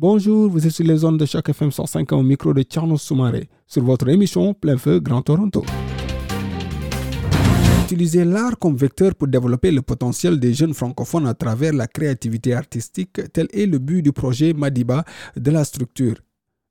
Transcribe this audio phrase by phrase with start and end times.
[0.00, 3.48] Bonjour, vous êtes sur les zones de Choc FM 105 au micro de Tierno Soumaré
[3.66, 5.64] sur votre émission Plein Feu Grand Toronto.
[7.82, 12.54] Utiliser l'art comme vecteur pour développer le potentiel des jeunes francophones à travers la créativité
[12.54, 15.02] artistique, tel est le but du projet Madiba
[15.34, 16.14] de la structure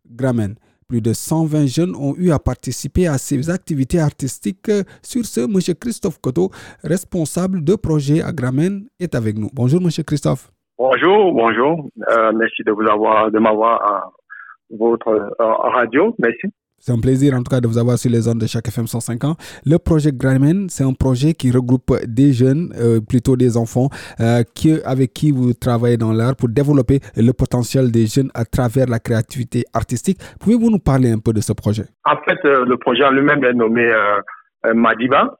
[0.09, 0.55] Gramen.
[0.87, 4.71] Plus de 120 jeunes ont eu à participer à ces activités artistiques.
[5.01, 5.75] Sur ce, M.
[5.77, 6.49] Christophe Coteau,
[6.81, 9.49] responsable de projet à Gramen, est avec nous.
[9.53, 9.89] Bonjour, M.
[10.05, 10.49] Christophe.
[10.79, 11.89] Bonjour, bonjour.
[12.07, 14.11] Euh, merci de vous avoir, de m'avoir à
[14.69, 16.15] votre euh, radio.
[16.19, 16.53] Merci.
[16.77, 18.85] C'est un plaisir en tout cas de vous avoir sur les zones de chaque FM
[18.85, 19.35] 105 ans.
[19.65, 23.89] Le projet Gramen, c'est un projet qui regroupe des jeunes, euh, plutôt des enfants,
[24.53, 28.85] qui, avec qui vous travaillez dans l'art pour développer le potentiel des jeunes à travers
[28.85, 30.19] la créativité artistique.
[30.39, 31.85] Pouvez-vous nous parler un peu de ce projet?
[32.05, 33.91] En fait, le projet en lui-même est nommé
[34.75, 35.39] Madiba.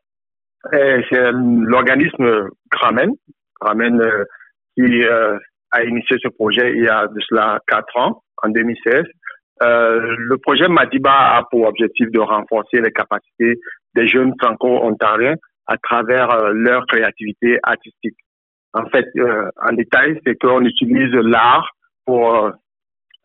[0.72, 3.12] C'est l'organisme Gramen.
[3.62, 4.02] Gramen
[4.78, 5.38] qui euh,
[5.72, 9.04] a initié ce projet il y a de cela quatre ans, en 2016.
[9.64, 13.60] Euh, le projet Madiba a pour objectif de renforcer les capacités
[13.96, 18.18] des jeunes franco-ontariens à travers euh, leur créativité artistique.
[18.74, 21.68] En fait, euh, en détail, c'est qu'on utilise l'art
[22.06, 22.52] pour euh,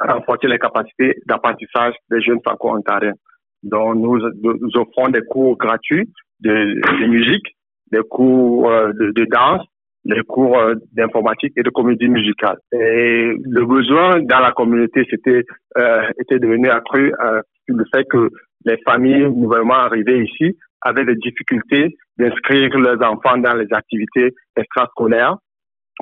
[0.00, 3.14] renforcer les capacités d'apprentissage des jeunes franco-ontariens.
[3.62, 6.08] Donc, nous, nous, offrons des cours gratuits
[6.40, 7.54] de, musique,
[7.92, 9.64] des cours de, de danse,
[10.04, 12.58] les cours euh, d'informatique et de comédie musicale.
[12.72, 15.44] Et le besoin dans la communauté c'était
[15.78, 18.28] euh, était devenu accru euh, le fait que
[18.64, 25.36] les familles nouvellement arrivées ici avaient des difficultés d'inscrire leurs enfants dans les activités extrascolaires,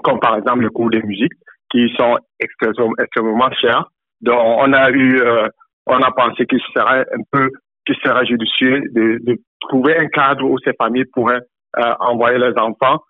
[0.03, 1.33] comme par exemple les cours de musique,
[1.71, 3.85] qui sont extrêmement, extrêmement chers.
[4.21, 5.49] Donc on a eu, euh,
[5.87, 7.51] on a pensé qu'il serait un peu,
[7.87, 9.39] qu'il serait judicieux de, de,
[9.69, 11.43] trouver un cadre où ces familles pourraient
[11.79, 13.03] euh, envoyer leurs enfants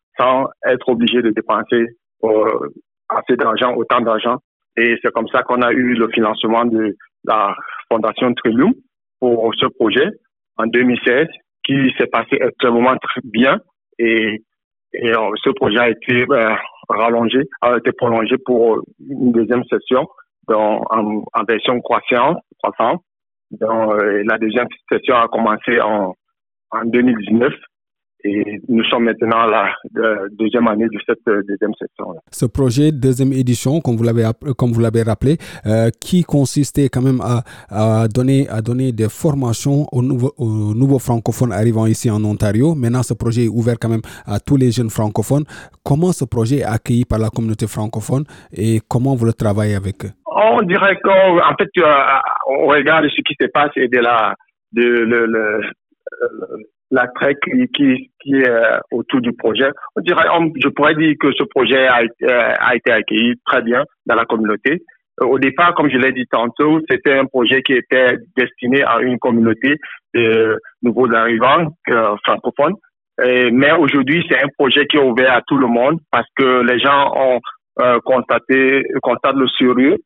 [0.66, 1.86] être obligé de dépenser
[2.24, 2.68] euh,
[3.08, 4.36] assez d'argent, autant d'argent.
[4.76, 7.54] Et c'est comme ça qu'on a eu le financement de la
[7.90, 8.72] Fondation Trillium
[9.18, 10.08] pour ce projet
[10.56, 11.26] en 2016
[11.64, 12.94] qui s'est passé extrêmement
[13.24, 13.58] bien
[13.98, 14.42] et,
[14.94, 16.54] euh, ce projet a été euh,
[16.88, 20.08] rallongé, a été prolongé pour une deuxième session
[20.48, 23.00] dans, en, en version croissance, croissance.
[23.52, 26.14] Donc, la deuxième session a commencé en,
[26.70, 27.52] en 2019
[28.24, 32.12] et nous sommes maintenant à la deuxième année de cette euh, deuxième session.
[32.12, 32.20] -là.
[32.30, 34.24] Ce projet, deuxième édition, comme vous l'avez
[34.58, 35.36] comme vous l'avez rappelé,
[35.66, 40.74] euh, qui consistait quand même à, à, donner à donner des formations aux nouveaux, aux
[40.74, 42.74] nouveaux francophones arrivant ici en Ontario.
[42.74, 45.44] Maintenant, ce projet est ouvert quand même à tous les jeunes francophones.
[45.88, 48.24] Comment ce projet est accueilli par la communauté francophone
[48.64, 50.12] et comment vous le travaillez avec eux?
[50.56, 51.92] On dirait qu'en fait, euh,
[52.48, 54.34] on regarde ce qui se passe et de la
[54.72, 54.82] de
[55.12, 55.44] le, le
[56.90, 59.70] l'attrait qui, qui, qui est euh, autour du projet.
[59.96, 60.26] On dirait,
[60.62, 64.24] je pourrais dire que ce projet a, euh, a été accueilli très bien dans la
[64.24, 64.82] communauté.
[65.22, 69.00] Euh, au départ, comme je l'ai dit tantôt, c'était un projet qui était destiné à
[69.00, 69.76] une communauté
[70.14, 72.74] de nouveaux arrivants euh, francophones.
[73.22, 76.78] Mais aujourd'hui, c'est un projet qui est ouvert à tout le monde parce que les
[76.78, 77.38] gens ont
[78.02, 79.98] constaté, constatent le sérieux,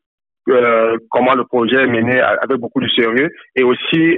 [1.10, 4.16] comment le projet est mené avec beaucoup de sérieux et aussi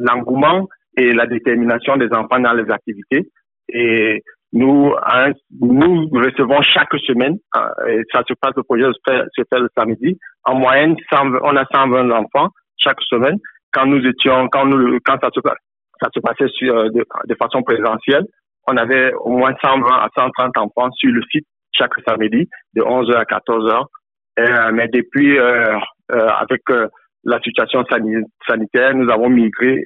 [0.00, 3.28] l'engouement et la détermination des enfants dans les activités.
[3.68, 4.22] Et
[4.52, 4.94] nous,
[5.60, 9.60] nous recevons chaque semaine, euh, et ça se passe, le projet se fait, se fait
[9.60, 13.38] le samedi, en moyenne, 120, on a 120 enfants chaque semaine.
[13.72, 18.24] Quand nous étions, quand nous, quand ça se, passait sur, euh, de, façon présentielle,
[18.68, 23.14] on avait au moins 120 à 130 enfants sur le site chaque samedi, de 11h
[23.16, 23.84] à 14h.
[24.38, 25.36] Euh, mais depuis,
[26.08, 26.62] avec
[27.24, 27.84] la situation
[28.46, 29.84] sanitaire, nous avons migré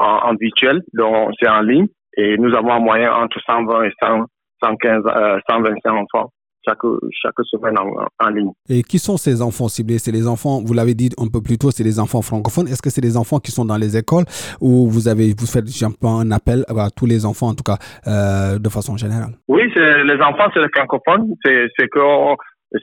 [0.00, 1.86] en, en virtuel, donc c'est en ligne.
[2.16, 4.24] Et nous avons en moyenne entre 120 et 100,
[4.62, 6.30] 115, euh, 125 enfants
[6.66, 6.78] chaque,
[7.10, 8.50] chaque semaine en, en, ligne.
[8.68, 9.98] Et qui sont ces enfants ciblés?
[9.98, 12.68] C'est les enfants, vous l'avez dit un peu plus tôt, c'est les enfants francophones.
[12.68, 14.24] Est-ce que c'est les enfants qui sont dans les écoles
[14.60, 15.64] ou vous avez vous faites
[16.02, 19.32] un appel à tous les enfants, en tout cas, euh, de façon générale?
[19.48, 21.34] Oui, c'est les enfants, c'est les francophones.
[21.44, 22.00] C'est que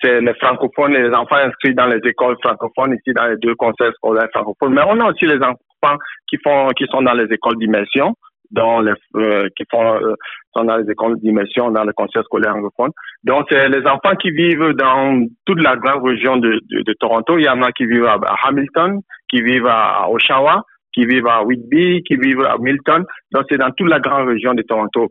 [0.01, 3.55] c'est les francophones et les enfants inscrits dans les écoles francophones ici dans les deux
[3.55, 4.73] conseils scolaires francophones.
[4.73, 5.41] Mais on a aussi les
[6.27, 8.15] qui font, qui sont dans les écoles d'immersion
[8.51, 10.13] dans les, euh, qui font euh,
[10.56, 12.91] sont dans les écoles d'immersion, dans le conseil scolaire anglophone.
[13.24, 17.38] Donc, c'est les enfants qui vivent dans toute la grande région de, de, Toronto.
[17.38, 20.63] Il y en a qui vivent à, Hamilton, qui vivent à, Oshawa,
[20.94, 23.06] qui vivent à Whitby, qui vivent à Milton.
[23.31, 25.09] Donc, c'est dans toute la grande région de Toronto.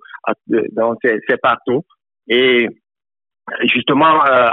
[0.49, 1.83] Donc, c'est partout.
[2.29, 2.69] Et
[3.63, 4.51] justement, euh,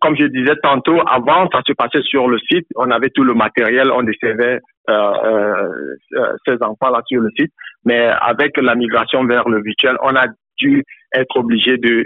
[0.00, 2.66] comme je disais tantôt, avant, ça se passait sur le site.
[2.76, 4.60] On avait tout le matériel, on décevait
[4.90, 5.68] euh, euh,
[6.16, 7.52] euh, ces enfants-là sur le site.
[7.84, 10.26] Mais avec la migration vers le virtuel, on a
[10.58, 10.82] dû
[11.14, 12.04] être obligé de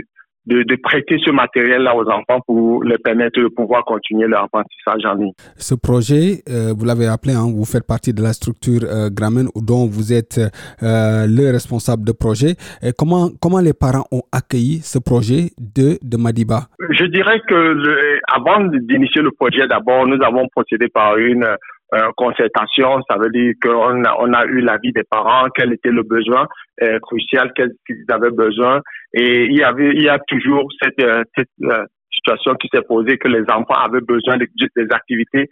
[0.48, 5.04] de, de, prêter ce matériel-là aux enfants pour leur permettre de pouvoir continuer leur apprentissage
[5.04, 5.32] en ligne.
[5.56, 9.48] Ce projet, euh, vous l'avez appelé, hein, vous faites partie de la structure euh, Gramen
[9.54, 12.56] dont vous êtes euh, le responsable de projet.
[12.82, 16.68] Et comment, comment les parents ont accueilli ce projet de, de Madiba?
[16.90, 21.46] Je dirais que le, avant d'initier le projet, d'abord, nous avons procédé par une
[21.94, 25.90] euh, concertation, ça veut dire qu'on a, on a eu l'avis des parents, quel était
[25.90, 26.46] le besoin
[26.82, 28.82] euh, crucial qu'ils avaient besoin.
[29.14, 32.82] Et il y avait, il y a toujours cette, euh, cette euh, situation qui s'est
[32.82, 34.46] posée que les enfants avaient besoin de,
[34.76, 35.48] des activités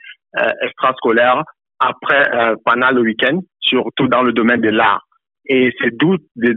[0.63, 1.43] extrascolaires
[1.79, 2.29] après,
[2.65, 5.03] pendant le week-end, surtout dans le domaine de l'art.
[5.49, 6.17] Et c'est d'où,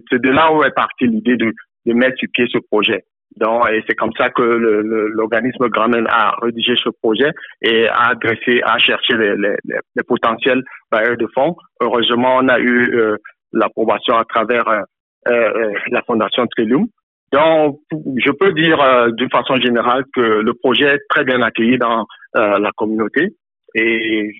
[0.09, 1.53] c'est de là où est partie l'idée de,
[1.85, 3.03] de mettre sur pied ce projet.
[3.37, 7.31] Donc, et c'est comme ça que l'organisme Gramen a rédigé ce projet
[7.61, 9.55] et a adressé, a cherché les, les,
[9.95, 11.55] les potentiels bailleurs de fonds.
[11.79, 13.17] Heureusement, on a eu euh,
[13.53, 14.83] l'approbation à travers euh, euh,
[15.25, 16.87] la Fondation Trillium.
[17.31, 18.79] Donc, je peux dire
[19.13, 23.35] d'une façon générale que le projet est très bien accueilli dans la communauté
[23.75, 24.31] et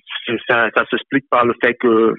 [0.48, 2.16] ça, ça s'explique par le fait que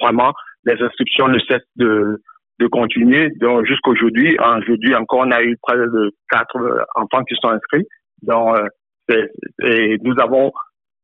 [0.00, 0.32] vraiment
[0.64, 2.20] les inscriptions ne cessent de
[2.60, 3.30] de continuer.
[3.40, 7.86] Donc jusqu'aujourd'hui, aujourd'hui encore, on a eu près de quatre euh, enfants qui sont inscrits.
[8.22, 8.56] Donc
[9.10, 9.26] euh,
[9.64, 10.52] et nous avons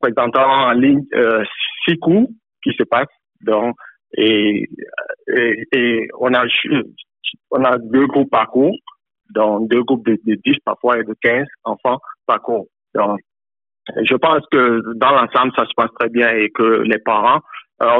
[0.01, 1.43] présenté en ligne euh,
[1.85, 2.29] six cours
[2.63, 3.07] qui se passent.
[3.41, 3.75] Donc
[4.17, 4.69] et,
[5.73, 6.45] et, on a
[7.51, 8.77] on a deux groupes par cours,
[9.35, 12.67] donc deux groupes de, de 10 parfois et de 15 enfants par cours.
[12.95, 13.21] Donc
[14.03, 17.41] je pense que dans l'ensemble, ça se passe très bien et que les parents,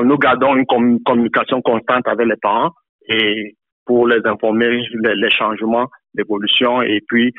[0.03, 0.67] nous gardons une
[1.05, 2.73] communication constante avec les parents
[3.09, 3.55] et
[3.87, 6.83] pour les informer les, changements, l'évolution.
[6.83, 7.33] Et puis,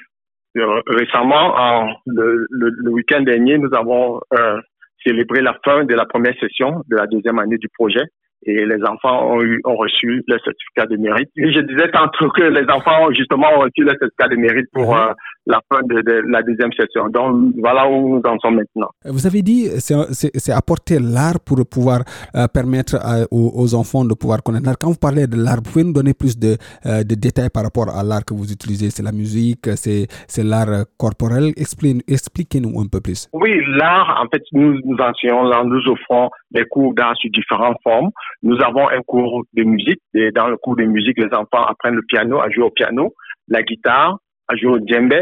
[0.57, 4.60] euh, récemment, en, le, le, week-end dernier, nous avons euh,
[5.06, 8.04] célébré la fin de la première session de la deuxième année du projet
[8.44, 11.30] et les enfants ont, eu, ont reçu le certificat de mérite.
[11.36, 14.95] Et je disais tantôt que les enfants ont justement reçu le certificat de mérite pour
[14.95, 15.01] mhm.
[15.01, 15.13] euh,
[15.45, 17.09] la fin de, la deuxième session.
[17.09, 18.89] Donc voilà où nous en sommes maintenant.
[19.06, 22.01] Vous avez dit c'est apporter l'art pour pouvoir
[22.36, 22.97] euh, permettre
[23.31, 24.77] aux, enfants de pouvoir connaître l'art.
[24.80, 27.89] Quand vous parlez de l'art, pouvez nous donner plus de, euh, de détails par rapport
[27.89, 28.89] à l'art que vous utilisez?
[28.89, 30.07] C'est la musique, c'est
[30.44, 31.53] l'art corporel.
[31.57, 33.27] Expliquez-nous un peu plus.
[33.33, 38.09] Oui, l'art, en fait, nous, nous enseignons, nous offrons des cours d'art sous différentes formes.
[38.44, 40.01] Nous avons un cours de musique.
[40.13, 43.13] Et dans le cours de musique, les enfants apprennent le piano, à jouer au piano,
[43.47, 44.18] la guitare,
[44.50, 45.13] à jouer au djembe,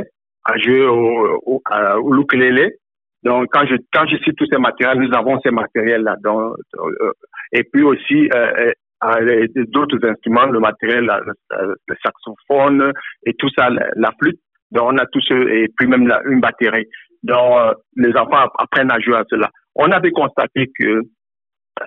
[0.46, 1.62] à jouer au, au,
[2.02, 2.76] au ukulélé.
[3.24, 6.16] Donc, quand je, quand je cite tous ces matériels, nous avons ces matériels-là.
[6.26, 7.12] Euh,
[7.52, 8.72] et puis aussi, euh,
[9.04, 11.06] euh d'autres instruments, le matériel,
[11.52, 12.92] le, saxophone
[13.26, 14.40] et tout ça, la, flûte.
[14.72, 16.88] Donc, on a tout ce, et puis même une batterie.
[17.24, 19.50] Donc, euh, les enfants apprennent à jouer à cela.
[19.76, 21.02] On avait constaté que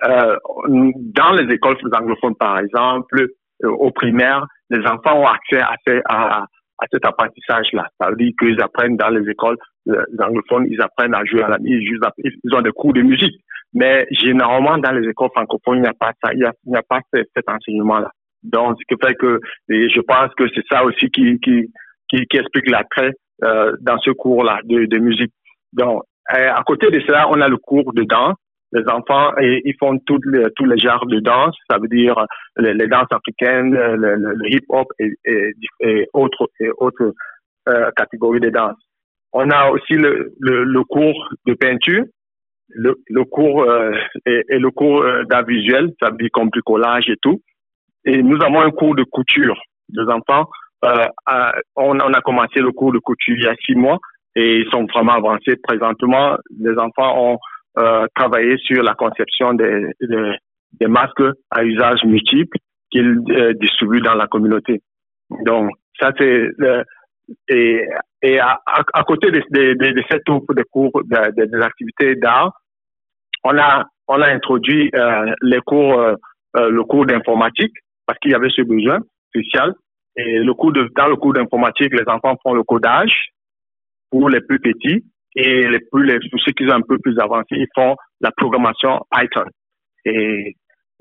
[0.05, 0.37] euh,
[0.67, 3.27] dans les écoles anglophones, par exemple,
[3.63, 5.75] euh, au primaire, les enfants ont accès à,
[6.09, 6.45] à,
[6.81, 7.87] à cet apprentissage-là.
[7.99, 9.57] Ça veut dire qu'ils apprennent dans les écoles
[9.89, 11.87] euh, anglophones, ils apprennent à jouer à la musique,
[12.43, 13.39] ils ont des cours de musique.
[13.73, 16.99] Mais généralement, dans les écoles francophones, il n'y a pas ça, il n'y a, pas
[17.13, 18.11] cet enseignement-là.
[18.43, 19.39] Donc, ce qui fait que
[19.69, 21.71] et je pense que c'est ça aussi qui, qui,
[22.09, 23.11] qui, explique l'attrait
[23.43, 25.31] euh, dans ce cours-là de, de musique.
[25.73, 28.35] Donc, à côté de cela, on a le cours de danse
[28.73, 32.15] les enfants, et, ils font tous les, tous les genres de danse, ça veut dire
[32.57, 35.13] les, danses africaines, le, hip-hop et,
[35.81, 37.13] et, autres, et autres
[37.69, 38.77] euh, catégories de danse.
[39.33, 42.03] On a aussi le, le, cours de peinture,
[42.69, 43.93] le, le cours euh,
[44.25, 47.41] et, le cours euh, d'art visuel, ça veut dire comme bricolage et tout.
[48.05, 49.59] Et nous avons un cours de couture.
[49.89, 50.49] Les enfants,
[50.85, 51.05] euh,
[51.75, 53.99] on, on a commencé le cours de couture il y a six mois
[54.35, 55.55] et ils sont vraiment avancés.
[55.63, 57.37] Présentement, les enfants ont
[57.77, 62.57] euh, travailler sur la conception des, des, masques à usage multiple
[62.91, 64.81] qu'ils euh, distribuent dans la communauté.
[65.45, 66.49] Donc, ça, c'est...
[67.47, 67.85] et
[68.23, 72.51] et à, à, côté de, de, de, cette de cours, des activités d'art,
[73.43, 76.15] on a, on a introduit euh, les cours, euh,
[76.55, 77.73] le cours d'informatique
[78.05, 78.99] parce qu'il y avait ce besoin
[79.29, 79.73] spécial.
[80.17, 83.29] Et le cours de, dans le cours d'informatique, les enfants font le codage
[84.11, 85.03] pour les plus petits
[85.35, 88.99] et les plus, les, ceux qui sont un peu plus avancés, ils font la programmation
[89.11, 89.45] Python.
[90.05, 90.55] Et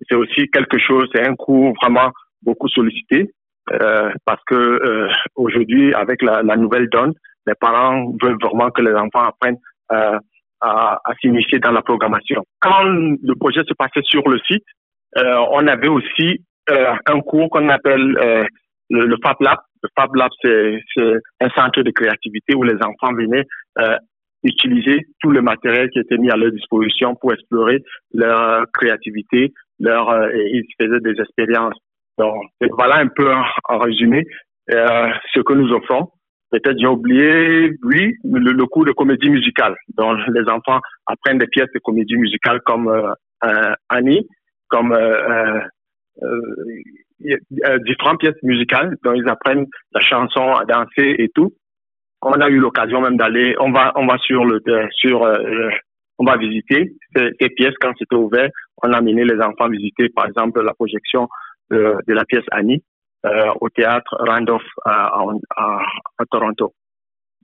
[0.08, 2.10] c'est aussi quelque chose, c'est un cours vraiment
[2.42, 3.30] beaucoup sollicité
[3.72, 7.12] euh, parce que euh, aujourd'hui, avec la, la, nouvelle donne,
[7.46, 9.58] les parents veulent vraiment que les enfants apprennent
[9.92, 10.18] euh,
[10.60, 12.42] à, à s'initier dans la programmation.
[12.60, 14.64] Quand le projet se passait sur le site,
[15.18, 18.46] euh, on avait aussi euh, un cours qu'on appelle
[18.90, 19.58] le, le, Fab Lab.
[19.82, 20.82] Le Fab Lab, c'est
[21.40, 23.44] un centre de créativité où les enfants venaient
[24.42, 27.82] utiliser tout le matériel qui était mis à leur disposition pour explorer
[28.14, 31.76] leur créativité, leur, et ils faisaient des expériences.
[32.18, 32.42] Donc,
[32.72, 34.24] voilà un peu en, résumé
[34.72, 36.08] euh, ce que nous offrons.
[36.50, 39.76] Peut-être j'ai oublié, oui, le, cours de comédie musicale.
[39.96, 44.26] dont les enfants apprennent des pièces de comédie musicale comme euh, Annie,
[44.68, 45.60] comme euh,
[47.86, 51.52] différentes pièces musicales dont ils apprennent la chanson, à danser et tout.
[52.22, 54.60] On a eu l'occasion même d'aller, on va, on va sur le,
[54.92, 55.26] sur,
[56.18, 58.50] on va visiter ces, ces pièces quand c'était ouvert.
[58.82, 61.28] On a amené les enfants visiter, par exemple, la projection
[61.70, 62.82] de, la pièce Annie
[63.26, 65.22] euh, au théâtre Randolph à,
[65.56, 66.72] à, Toronto.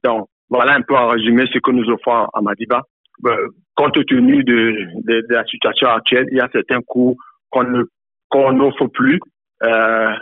[0.04, 2.82] Donc, voilà un peu en résumé ce que nous offrons à Madiba.
[3.24, 7.16] Euh, compte tenu de, de, de, la situation actuelle, il y a certains cours
[7.50, 7.84] qu'on ne
[8.28, 9.20] qu'on n'offre plus,
[9.62, 10.12] euh,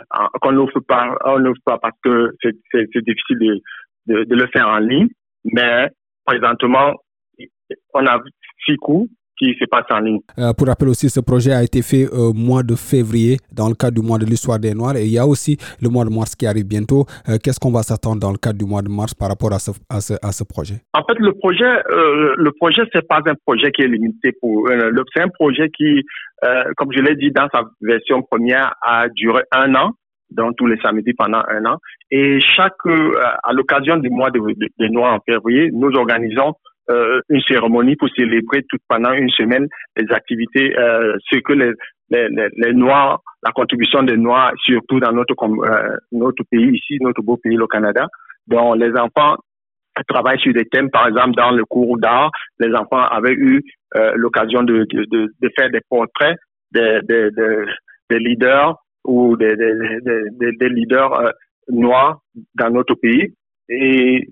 [0.41, 3.61] qu'on n'offre pas, on n'offre pas parce que c'est difficile de,
[4.07, 5.07] de, de, le faire en ligne.
[5.45, 5.89] Mais
[6.25, 6.93] présentement,
[7.93, 8.19] on a
[8.65, 9.07] six cours
[9.37, 10.19] qui se passe en ligne.
[10.39, 13.75] Euh, pour rappel aussi, ce projet a été fait au mois de février dans le
[13.75, 16.09] cadre du mois de l'histoire des Noirs et il y a aussi le mois de
[16.09, 17.05] mars qui arrive bientôt.
[17.27, 19.59] Euh, qu'est-ce qu'on va s'attendre dans le cadre du mois de mars par rapport à
[19.59, 20.75] ce, à ce, à ce projet?
[20.93, 24.69] En fait, le projet, euh, le projet, c'est pas un projet qui est limité pour.
[25.13, 26.01] c'est un projet qui,
[26.77, 29.91] comme je l'ai dit dans sa version première, a duré un an
[30.31, 31.77] donc tous les samedis pendant un an.
[32.11, 36.53] Et chaque, à l'occasion du mois des de, Noirs en février, nous organisons
[36.89, 39.67] euh, une cérémonie pour célébrer tout pendant une semaine
[39.97, 41.71] les activités, euh, ce que les,
[42.09, 42.27] les,
[42.57, 47.37] les, Noirs, la contribution des Noirs, surtout dans notre, euh, notre pays ici, notre beau
[47.37, 48.07] pays, le Canada,
[48.47, 49.37] dont les enfants
[50.07, 52.29] travaillent sur des thèmes, par exemple, dans le cours d'art,
[52.59, 53.61] les enfants avaient eu
[53.95, 56.37] euh, l'occasion de, de, de, faire des portraits
[56.71, 57.29] des, des,
[58.09, 58.75] des, leaders
[59.05, 61.31] ou des, des, des leaders euh,
[61.69, 62.19] noirs
[62.55, 63.33] dans notre pays.
[63.69, 64.27] Et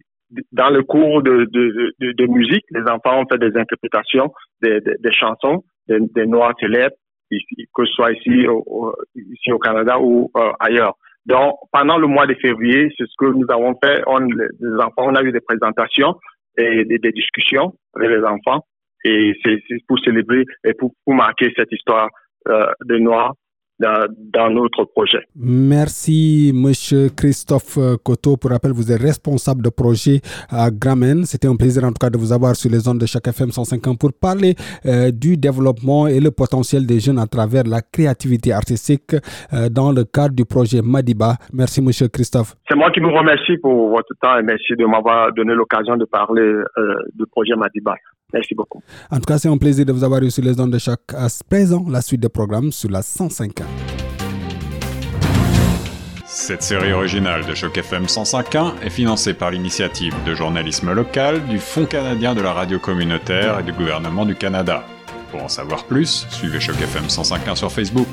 [0.52, 4.80] dans le cours de, de, de, de, musique, les enfants ont fait des interprétations des,
[4.82, 6.96] des, chansons des, des, Noirs célèbres,
[7.32, 10.96] que ce soit ici au, ici au Canada ou euh, ailleurs.
[11.26, 14.04] Donc, pendant le mois de février, c'est ce que nous avons fait.
[14.08, 16.16] On, les enfants, on a eu des présentations
[16.58, 18.66] et des, des discussions avec les enfants.
[19.06, 22.10] Et c'est pour célébrer et pour, pour marquer cette histoire
[22.48, 23.34] euh, des Noirs
[23.80, 25.20] dans, notre projet.
[25.36, 28.38] Merci, Monsieur Christophe Coteau.
[28.38, 31.24] Pour rappel, vous êtes responsable de projet à Gramen.
[31.26, 33.52] C'était un plaisir en tout cas de vous avoir sur les ondes de chaque FM
[33.52, 38.52] 150 pour parler euh, du développement et le potentiel des jeunes à travers la créativité
[38.54, 41.36] artistique euh, dans le cadre du projet Madiba.
[41.54, 42.56] Merci, Monsieur Christophe.
[42.70, 46.06] C'est moi qui vous remercie pour votre temps et merci de m'avoir donné l'occasion de
[46.06, 47.96] parler euh, du projet Madiba.
[48.34, 48.82] Merci beaucoup.
[49.12, 51.14] En tout cas, c'est un plaisir de vous avoir eu sur les ondes de chaque
[51.14, 51.86] à présent.
[51.88, 53.64] La suite des programmes sur la 105.1.
[56.26, 61.60] Cette série originale de Choc FM 105.1 est financée par l'initiative de journalisme local du
[61.60, 64.84] Fonds canadien de la radio communautaire et du gouvernement du Canada.
[65.30, 68.08] Pour en savoir plus, suivez Choc FM 105.1 sur Facebook.